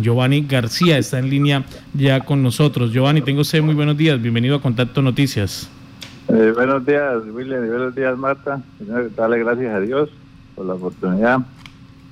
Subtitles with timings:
[0.00, 1.62] Giovanni García está en línea
[1.94, 2.90] ya con nosotros.
[2.90, 4.20] Giovanni, tengo usted muy buenos días.
[4.20, 5.70] Bienvenido a Contacto Noticias.
[6.26, 8.60] Eh, buenos días, William, y buenos días, Marta.
[9.16, 10.10] Darle gracias a Dios
[10.56, 11.46] por la oportunidad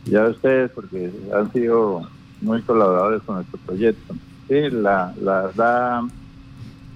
[0.04, 2.08] y a ustedes porque han sido
[2.40, 4.14] muy colaboradores con nuestro proyecto.
[4.46, 6.02] Sí, la, la verdad,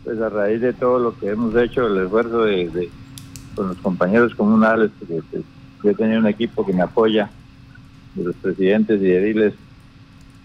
[0.05, 2.89] pues a raíz de todo lo que hemos hecho, el esfuerzo de,
[3.57, 5.43] con los compañeros comunales, porque pues,
[5.83, 7.29] yo tenía un equipo que me apoya,
[8.15, 9.55] de los presidentes y ediles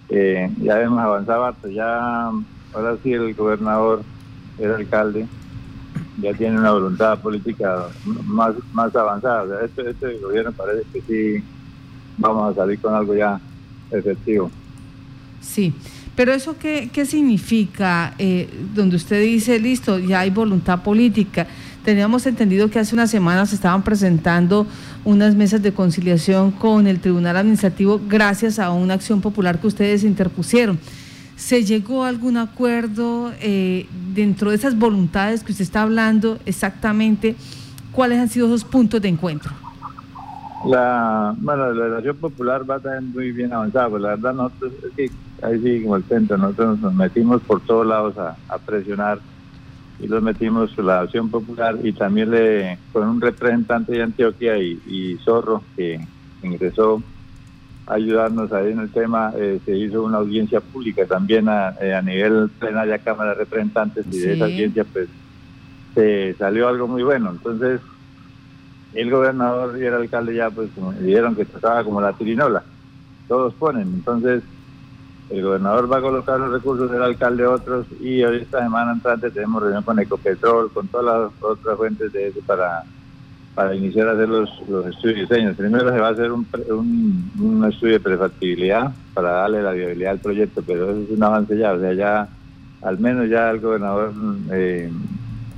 [0.09, 2.31] eh, ya hemos avanzado harto, ya
[2.73, 4.03] ahora sí el gobernador,
[4.59, 5.27] el alcalde,
[6.21, 7.87] ya tiene una voluntad política
[8.25, 9.65] más, más avanzada.
[9.65, 11.43] este, este gobierno parece que sí
[12.17, 13.39] vamos a salir con algo ya
[13.91, 14.49] efectivo.
[15.41, 15.73] Sí,
[16.15, 21.47] pero eso qué, qué significa, eh, donde usted dice, listo, ya hay voluntad política.
[21.85, 24.65] Teníamos entendido que hace unas semanas se estaban presentando
[25.03, 30.03] unas mesas de conciliación con el Tribunal Administrativo gracias a una acción popular que ustedes
[30.03, 30.79] interpusieron.
[31.35, 33.85] ¿Se llegó a algún acuerdo eh,
[34.15, 37.35] dentro de esas voluntades que usted está hablando exactamente?
[37.91, 39.51] ¿Cuáles han sido esos puntos de encuentro?
[40.65, 44.91] La, bueno, la acción popular va también muy bien avanzada, pues la verdad nosotros, es
[44.95, 45.11] que
[45.45, 49.19] ahí sí como el centro, nosotros nos metimos por todos lados a presionar
[49.99, 55.17] y los metimos la acción popular y también le con un representante de Antioquia y,
[55.23, 55.99] Zorro que
[56.43, 57.01] ingresó
[57.87, 61.93] a ayudarnos ahí en el tema eh, se hizo una audiencia pública también a, eh,
[61.93, 65.07] a nivel plenaria Cámara de Representantes y de esa audiencia pues
[65.93, 67.31] se salió algo muy bueno.
[67.31, 67.79] Entonces
[68.93, 72.63] el gobernador y el alcalde ya pues dijeron que estaba como la tirinola.
[73.27, 73.83] Todos ponen.
[73.83, 74.43] Entonces
[75.29, 79.61] el gobernador va a colocar los recursos del alcalde otros y esta semana entrante tenemos
[79.61, 82.83] reunión con Ecopetrol, con todas las otras fuentes de eso para,
[83.55, 85.55] para iniciar a hacer los, los estudios de diseño.
[85.55, 86.45] Primero se va a hacer un,
[87.39, 91.57] un, estudio de prefactibilidad para darle la viabilidad al proyecto, pero eso es un avance
[91.57, 92.29] ya, o sea, ya
[92.83, 94.13] al menos ya el gobernador
[94.51, 94.91] eh,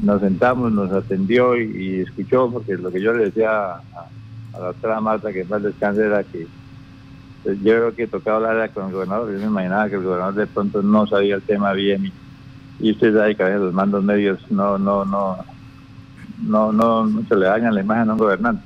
[0.01, 3.81] nos sentamos, nos atendió y, escuchó, porque lo que yo le decía a,
[4.53, 6.47] a la doctora Marta, que más descanse, era que
[7.53, 10.47] yo creo que tocaba hablar con el gobernador, yo me imaginaba que el gobernador de
[10.47, 12.11] pronto no sabía el tema bien
[12.79, 15.37] y, usted sabe que a veces los mandos medios no, no, no,
[16.43, 18.63] no, no, se le dañan la imagen a un gobernante.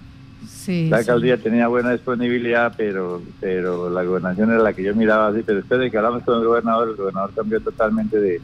[0.67, 5.43] la alcaldía tenía buena disponibilidad, pero pero la gobernación era la que yo miraba así,
[5.45, 8.41] pero después de que hablamos con el gobernador, el gobernador cambió totalmente de,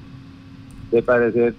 [0.91, 1.53] de parecer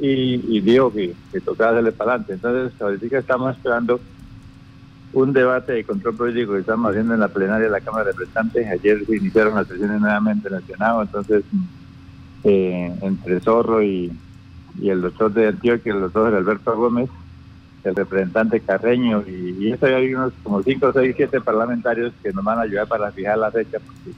[0.00, 2.32] y, y dijo que, que tocaba hacerle para adelante.
[2.34, 4.00] Entonces, ahorita estamos esperando
[5.14, 8.12] un debate de control político que estamos haciendo en la plenaria de la Cámara de
[8.12, 8.66] Representantes.
[8.66, 11.44] Ayer se iniciaron las sesiones nuevamente en el Senado, entonces
[12.42, 14.12] eh, entre Zorro y,
[14.82, 17.08] el doctor de Antioquia, el doctor Alberto Gómez,
[17.84, 22.44] el representante Carreño, y, y eso hay unos como 5, 6, 7 parlamentarios que nos
[22.44, 24.10] van a ayudar para fijar la fecha, porque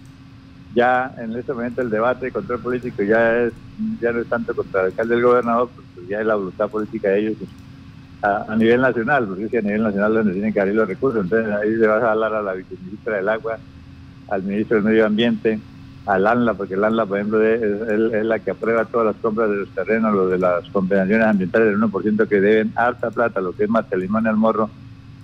[0.74, 3.52] ya en este momento el debate de control político ya es
[4.00, 7.10] ya no es tanto contra el alcalde del gobernador, porque ya es la voluntad política
[7.10, 7.36] de ellos
[8.22, 11.24] a, nivel nacional, porque es que a nivel nacional donde tienen que abrir los recursos.
[11.24, 13.58] Entonces ahí le vas a hablar a la viceministra del Agua,
[14.28, 15.60] al ministro del Medio Ambiente,
[16.06, 19.56] al ANLA, porque el ANLA, por ejemplo, es, la que aprueba todas las compras de
[19.56, 23.64] los terrenos, lo de las compensaciones ambientales del 1% que deben harta plata, lo que
[23.64, 24.70] es Martelimón y Almorro,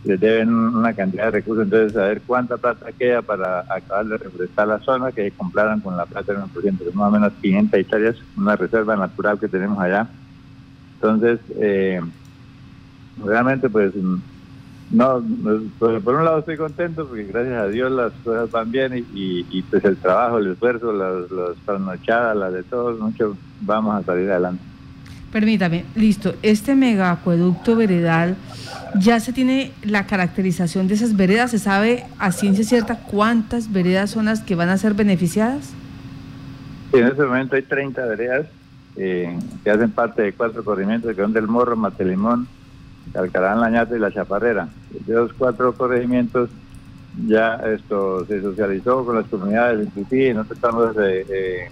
[0.05, 4.19] les deben una cantidad de recursos, entonces a ver cuánta plata queda para acabar de
[4.19, 7.33] refrescar la zona, que compraran con la plata del 1%, que es más o menos
[7.41, 10.09] 500 hectáreas, una reserva natural que tenemos allá.
[10.95, 12.01] Entonces, eh,
[13.25, 13.93] realmente pues
[14.93, 15.25] no,
[15.79, 19.47] pues, por un lado estoy contento porque gracias a Dios las cosas van bien y,
[19.51, 24.05] y, pues el trabajo, el esfuerzo, las, las trasnochadas, las de todos, mucho vamos a
[24.05, 24.63] salir adelante.
[25.33, 28.37] Permítame, listo, este mega acueducto veredal,
[29.01, 31.53] ¿ya se tiene la caracterización de esas veredas?
[31.53, 35.73] ¿Se sabe a ciencia cierta cuántas veredas son las que van a ser beneficiadas?
[36.93, 38.47] en este momento hay 30 veredas
[38.97, 42.47] eh, que hacen parte de cuatro corrimientos que son del Morro, Matelimón,
[43.13, 44.69] Calcarán, La Ñata y La Chaparrera.
[45.07, 46.51] De los cuatro corregimientos
[47.27, 51.71] ya esto se socializó con las comunidades, inclusive nosotros estamos eh, eh,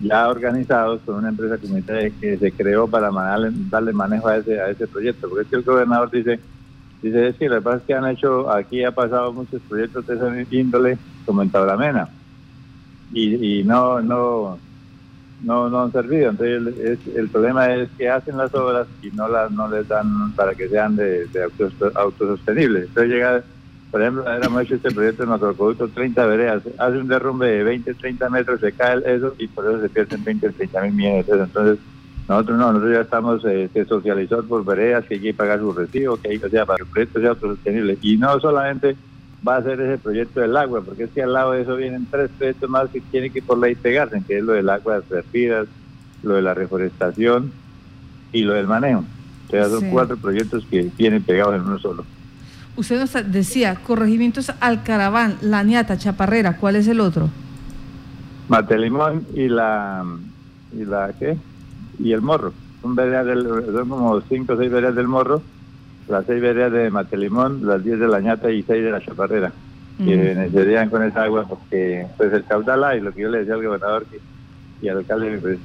[0.00, 4.70] ya organizados con una empresa comunitaria que se creó para darle, manejo a ese, a
[4.70, 6.40] ese proyecto, porque es que el gobernador dice,
[7.02, 10.06] dice, es que lo que pasa es que han hecho, aquí ha pasado muchos proyectos
[10.06, 12.08] de esa índole, como en Tablamena,
[13.12, 14.58] y, y no, no,
[15.42, 16.30] no, no han servido.
[16.30, 20.54] Entonces el, problema es que hacen las obras y no las no les dan para
[20.54, 21.26] que sean de,
[21.94, 22.88] autosostenibles.
[22.88, 23.42] Entonces llega,
[23.90, 27.94] por ejemplo, hemos hecho este proyecto de macroproducto 30 veredas, hace un derrumbe de 20,
[27.94, 31.38] 30 metros, se cae eso y por eso se pierden 20, 30 mil millones de.
[31.38, 31.78] Entonces
[32.28, 36.18] nosotros no, nosotros ya estamos eh, socializados por veredas, que hay que pagar su recibo,
[36.18, 37.96] que hay que sea para el proyecto sea autosostenible.
[38.02, 38.96] Y no solamente
[39.46, 42.06] va a hacer ese proyecto del agua, porque es que al lado de eso vienen
[42.10, 45.02] tres proyectos más que tienen que por ley pegarse, que es lo del agua de
[45.08, 45.68] vertidas,
[46.22, 47.52] lo de la reforestación
[48.32, 49.04] y lo del manejo.
[49.46, 52.04] O sea, son cuatro proyectos que vienen pegados en uno solo.
[52.76, 57.28] Usted nos decía, corregimientos Alcaraván, La Ñata, Chaparrera, ¿cuál es el otro?
[58.48, 60.04] Matelimón y la,
[60.72, 61.36] y la, ¿qué?
[61.98, 62.52] Y el Morro.
[62.82, 65.42] Son, son como cinco o seis veredas del Morro
[66.08, 69.52] las seis veredas de Matelimón, las diez de la ñata y seis de la chaparrera,
[69.98, 73.54] que necesitarían con esa agua porque pues el caudal hay, lo que yo le decía
[73.54, 74.20] al gobernador que,
[74.80, 75.58] y al alcalde, pues,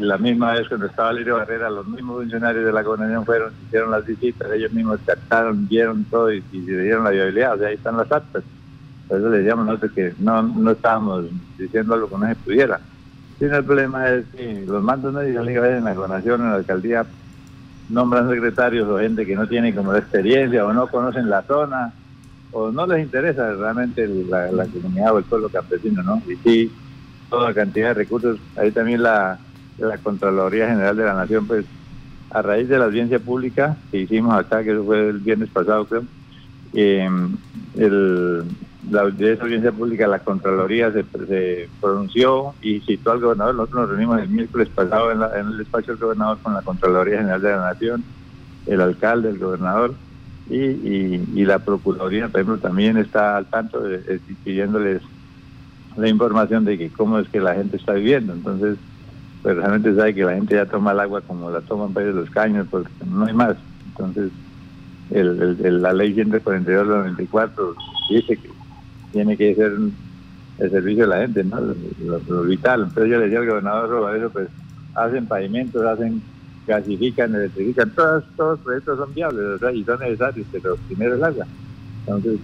[0.00, 3.90] la misma vez cuando estaba Lirio Barrera, los mismos funcionarios de la gobernación fueron, hicieron
[3.90, 7.68] las visitas, ellos mismos captaron, vieron todo y, y se dieron la viabilidad, o sea,
[7.68, 8.44] ahí están las actas.
[9.08, 11.24] Por eso le decíamos nosotros que no, no estábamos
[11.58, 12.80] diciendo algo que no se pudiera.
[13.40, 17.04] Sino el problema es que los mandos no yo en la gobernación, en la alcaldía,
[17.90, 21.92] nombran secretarios o gente que no tiene como la experiencia o no conocen la zona
[22.52, 26.22] o no les interesa realmente la, comunidad o el pueblo campesino, ¿no?
[26.28, 26.72] Y sí,
[27.28, 28.38] toda cantidad de recursos.
[28.56, 29.38] Ahí también la,
[29.78, 31.64] la Contraloría General de la Nación, pues
[32.30, 36.04] a raíz de la audiencia pública que hicimos acá, que fue el viernes pasado creo,
[36.72, 37.08] eh,
[37.76, 38.44] el,
[38.88, 41.04] la, audiencia pública la Contraloría se,
[41.80, 43.54] pronunció y citó al gobernador.
[43.54, 47.42] Nosotros nos reunimos el miércoles pasado en, el despacho del gobernador con la Contraloría General
[47.42, 48.04] de la Nación,
[48.66, 49.94] el alcalde, el gobernador
[50.48, 55.02] y, la Procuraduría, por ejemplo, también está al tanto de, pidiéndoles
[55.96, 58.32] la información de que cómo es que la gente está viviendo.
[58.32, 58.76] Entonces,
[59.42, 62.30] pues realmente sabe que la gente ya toma el agua como la toman de los
[62.30, 63.56] caños, porque no hay más.
[63.90, 64.30] Entonces,
[65.10, 67.74] el, la ley 142 94
[68.10, 68.50] dice que
[69.12, 69.72] tiene que ser
[70.58, 71.58] el servicio de la gente, ¿no?
[72.28, 72.82] Lo, vital.
[72.88, 74.48] Entonces yo le decía al gobernador eso, pues
[74.94, 76.20] hacen pavimentos, hacen,
[76.66, 81.24] gasifican, electrifican, todos, todos los proyectos son viables, sea, y son necesarios, pero primero el
[81.24, 81.46] agua.
[82.00, 82.38] Entonces,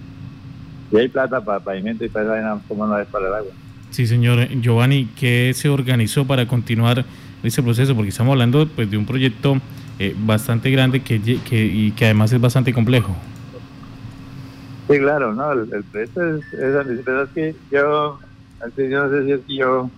[0.90, 3.52] si hay plata para pavimento y para nada ¿cómo no es para el agua?
[3.90, 7.04] Sí, señor Giovanni, ¿qué se organizó para continuar
[7.42, 7.94] ese proceso?
[7.94, 9.60] Porque estamos hablando pues, de un proyecto
[9.98, 13.14] eh, bastante grande que, y que además es bastante complejo.
[14.88, 18.20] Sí, claro, no, el, proyecto es, es, que yo,
[18.76, 19.90] yo no sé si es que yo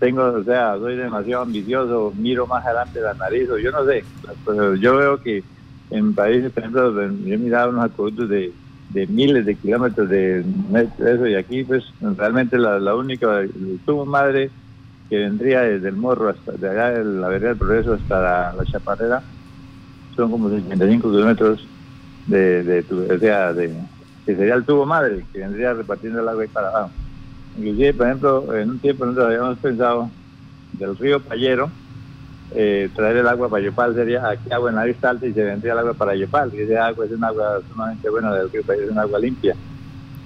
[0.00, 4.04] tengo, o sea, soy demasiado ambicioso, miro más adelante la nariz, o yo no sé,
[4.44, 5.44] pero yo veo que
[5.90, 8.52] en países, por ejemplo, yo he mirado unos acuerdos de,
[8.88, 10.44] de miles de kilómetros de
[10.98, 13.46] eso, y aquí pues realmente la, la única,
[13.84, 14.50] tuvo madre
[15.08, 18.64] que vendría desde el morro hasta de allá de la vereda del progreso hasta la,
[18.64, 19.22] chaparrera,
[20.16, 21.68] son como 55 kilómetros
[22.26, 23.74] de, de, o sea, de
[24.28, 26.90] que sería el tubo madre, que vendría repartiendo el agua ahí para abajo.
[27.56, 30.10] Inclusive, por ejemplo, en un tiempo nosotros habíamos pensado
[30.74, 31.70] del río Payero,
[32.54, 35.42] eh, traer el agua para Yopal sería aquí agua en la vista alta y se
[35.42, 38.62] vendría el agua para Yopal, que ese agua es un agua sumamente buena del río
[38.64, 39.56] Payero, es un agua limpia.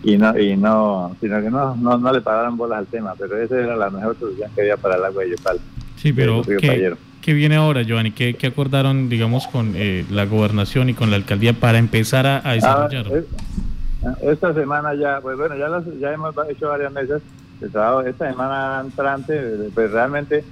[0.02, 3.56] Y no, y no, sino que no, no, le pagaron bolas al tema, pero esa
[3.56, 5.60] era la mejor solución que había para el agua de Yopal.
[5.94, 8.10] Sí, pero ¿qué, ¿qué, viene ahora, Giovanni?
[8.10, 12.40] ¿Qué, qué acordaron, digamos, con eh, la gobernación y con la alcaldía para empezar a,
[12.44, 13.06] a desarrollar?
[14.20, 15.68] Esta semana ya, pues bueno, ya,
[16.00, 17.22] ya hemos hecho varias mesas
[17.60, 18.00] de trabajo.
[18.02, 20.44] Esta semana entrante, pues realmente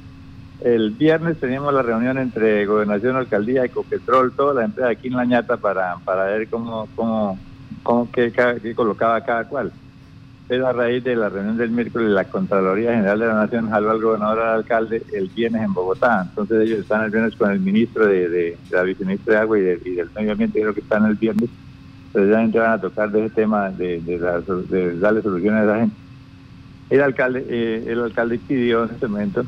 [0.61, 5.25] el viernes teníamos la reunión entre Gobernación, Alcaldía, Ecopetrol, todas las empresas aquí en La
[5.25, 7.39] Ñata para, para ver cómo, cómo,
[7.83, 8.33] cómo qué,
[8.75, 9.73] colocaba cada cual.
[10.47, 13.91] Pero a raíz de la reunión del miércoles, la Contraloría General de la Nación jaló
[13.91, 16.27] al gobernador al alcalde el viernes en Bogotá.
[16.29, 19.63] Entonces ellos están el viernes con el ministro de, de, la viceministra de Agua y,
[19.63, 21.51] y del Medio Ambiente, creo que están el viernes
[22.13, 25.97] precisamente van a tocar de ese tema de, de, darle soluciones a la gente.
[26.91, 29.45] El alcalde, eh, el alcalde pidió en ese momento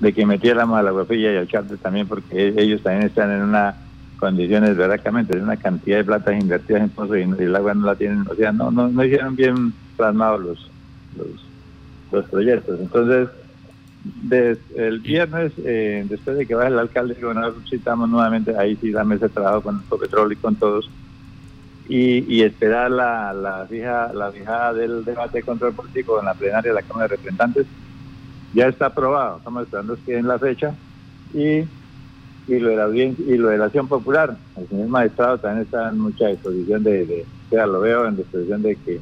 [0.00, 3.42] de que metiéramos a la guapilla y al alcalde también, porque ellos también están en
[3.42, 3.74] unas
[4.18, 7.94] condiciones verdaderamente, de una cantidad de plata invertidas en pozos y, el agua no la
[7.94, 10.70] tienen, o sea, no, no, no hicieron bien plasmados los,
[12.12, 12.78] los, proyectos.
[12.80, 13.28] Entonces,
[14.76, 19.04] el viernes, eh, después de que vaya el alcalde gobernador, citamos nuevamente, ahí sí la
[19.04, 20.88] mesa de trabajo con el petróleo y con todos,
[21.88, 26.70] y, esperar la, la, fija, la fijada del debate de control político en la plenaria
[26.70, 27.66] de la Cámara de Representantes.
[28.54, 30.74] Ya está aprobado, estamos esperando que en la fecha.
[31.34, 31.64] Y,
[32.46, 35.90] y, lo de la y lo de la acción popular, el señor magistrado también está
[35.90, 39.00] en mucha disposición de, de o sea, lo veo en disposición de que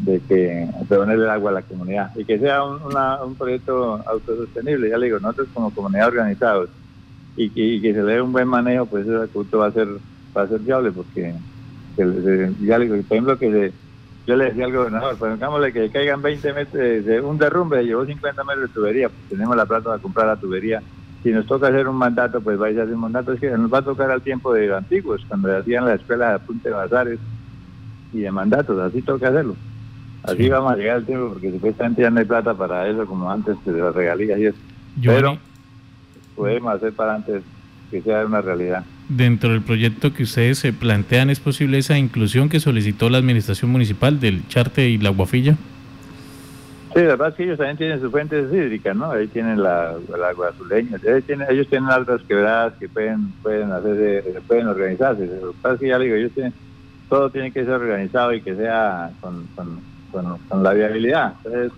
[0.00, 2.80] de que ponerle el agua a la comunidad y que sea un,
[3.22, 4.88] un proyecto autosostenible.
[4.88, 6.70] Ya le digo, nosotros como comunidad organizados
[7.36, 9.12] y que, se le dé un buen manejo, pues ese
[9.56, 9.88] va a ser
[10.36, 11.34] va a ser viable porque
[12.04, 13.72] por ejemplo, que
[14.26, 18.44] yo le decía al gobernador, pues que caigan 20 metros de, un derrumbe, llevó 50
[18.44, 20.82] metros de tubería, pues tenemos la plata para comprar la tubería.
[21.22, 23.32] Si nos toca hacer un mandato, pues vais a hacer un mandato.
[23.32, 26.34] Es que nos va a tocar al tiempo de antiguos, cuando hacían la escuela de
[26.36, 27.18] apunte de bazares,
[28.12, 29.56] y de mandatos, así toca hacerlo.
[30.22, 33.30] Así vamos a llegar al tiempo porque supuestamente ya no hay plata para eso como
[33.30, 34.58] antes de las regalías y eso.
[35.02, 35.38] Pero
[36.36, 37.42] podemos hacer para antes
[37.90, 38.84] que sea una realidad.
[39.10, 43.70] Dentro del proyecto que ustedes se plantean, ¿es posible esa inclusión que solicitó la administración
[43.72, 45.56] municipal del Charte y la Guafilla?
[46.94, 49.10] Sí, la verdad es que ellos también tienen sus fuentes hídricas, ¿no?
[49.10, 54.24] Ahí tienen la, la azuleña, ellos tienen, ellos tienen altas quebradas que pueden pueden hacer,
[54.48, 55.26] pueden organizarse.
[55.26, 56.52] Lo que pasa es que ya digo, ellos tienen,
[57.08, 61.34] todo tiene que ser organizado y que sea con, con, con, la viabilidad.
[61.44, 61.72] Entonces,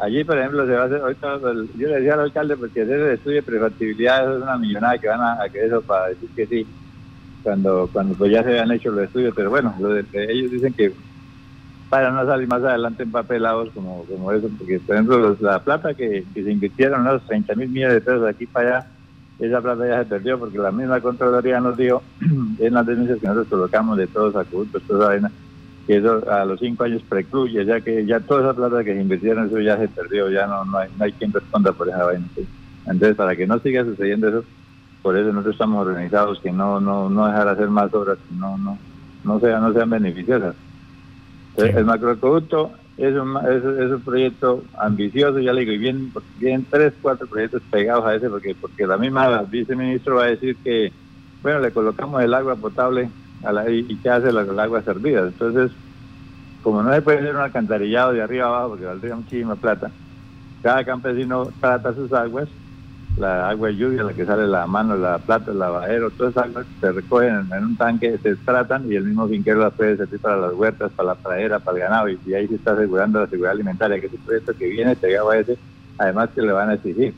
[0.00, 1.38] allí, por ejemplo, se va a hacer, ahorita,
[1.76, 4.98] yo le decía al alcalde, porque hacer el estudio de prefactibilidad eso es una millonada
[4.98, 6.66] que van a, que eso para decir que sí,
[7.42, 9.74] cuando cuando pues ya se habían hecho los estudios, pero bueno,
[10.12, 10.92] ellos dicen que
[11.88, 15.94] para no salir más adelante en papelados como, como eso, porque por ejemplo la plata
[15.94, 18.86] que, se invirtieron, los 30 mil millones de pesos aquí para allá,
[19.38, 22.02] esa plata ya se perdió porque la misma Contraloría nos dio
[22.58, 25.30] en las denuncias que nosotros colocamos de todos los acuerdos, toda esa
[25.86, 29.00] que eso a los cinco años precluye, ya que ya toda esa plata que se
[29.00, 32.04] invirtieron, eso ya se perdió, ya no, no, hay, no hay quien responda por esa
[32.04, 32.26] vaina.
[32.86, 34.44] Entonces, para que no siga sucediendo eso,
[35.02, 38.58] por eso nosotros estamos organizados, que no no no dejar hacer más obras que no,
[38.58, 38.78] no,
[39.24, 40.54] no, sea, no sean beneficiosas.
[41.56, 46.92] El macroacueducto es un, es, un proyecto ambicioso, ya le digo, y bien, bien tres,
[47.00, 50.92] cuatro proyectos pegados a ese, porque porque la misma viceministro va a decir que,
[51.42, 53.08] bueno, le colocamos el agua potable
[53.68, 55.22] y, qué hace la, el agua servida.
[55.22, 55.70] Entonces,
[56.62, 59.90] como no se puede hacer un alcantarillado de arriba abajo, porque valdría muchísima plata,
[60.62, 62.48] cada campesino trata sus aguas
[63.16, 66.46] la agua de lluvia, la que sale la mano, la plata, el lavadero, todas esas
[66.46, 70.20] aguas se recogen en, un tanque, se tratan y el mismo finquero las puede servir
[70.20, 73.26] para las huertas, para la pradera, para el ganado y, ahí se está asegurando la
[73.26, 75.58] seguridad alimentaria, que es proyecto que viene pegado a ese,
[75.98, 77.14] además que le van a exigir.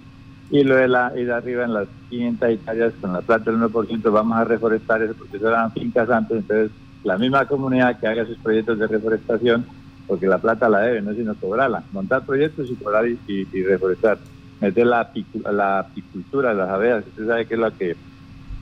[0.52, 4.12] Y lo de la y arriba en las 500 hectáreas con la plata del 1%
[4.12, 6.70] vamos a reforestar eso porque eso eran fincas antes, entonces
[7.02, 9.66] la misma comunidad que haga sus proyectos de reforestación,
[10.06, 14.18] porque la plata la debe, no sino cobrarla, montar proyectos y cobrar y reforestar
[14.62, 17.96] meter la, apicultura, las abejas, usted sabe que es la que...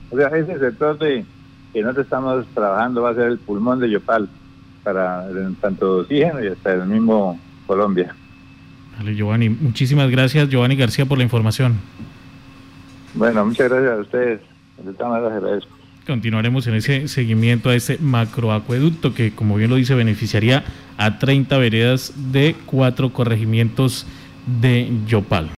[0.09, 1.23] O sea, ese sector de
[1.71, 4.27] que nosotros estamos trabajando va a ser el pulmón de Yopal
[4.83, 5.27] para
[5.61, 8.15] tanto oxígeno y hasta el mismo Colombia.
[9.01, 9.49] Vale, Giovanni.
[9.49, 11.79] Muchísimas gracias, Giovanni García, por la información.
[13.15, 14.41] Bueno, muchas gracias a ustedes.
[14.77, 15.61] De
[16.05, 20.63] Continuaremos en ese seguimiento a ese macroacueducto que, como bien lo dice, beneficiaría
[20.97, 24.05] a 30 veredas de cuatro corregimientos
[24.61, 25.49] de Yopal.